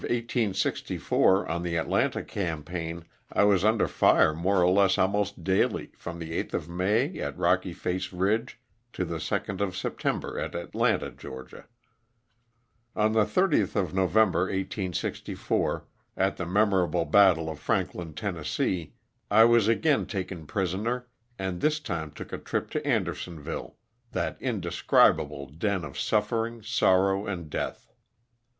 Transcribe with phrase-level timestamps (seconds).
[0.03, 4.71] in the summer of 1864 on the Atlanta campaign I was under fire more or
[4.71, 8.59] less almost daily from the 8th of May at Kocky Face Ridge
[8.93, 11.65] to the 2d of September at Atlanta, Ga.
[12.95, 15.85] On the 30th of November, 1864,
[16.17, 18.43] at the memorable battle of Franklin, Tenn.,
[19.29, 21.05] I was again taken prisoner
[21.37, 23.75] and this time took a trip to Anderson ville,
[24.13, 27.91] that indescribable den of suffering, sorrow and death.